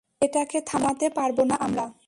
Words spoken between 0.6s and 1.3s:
থামাতে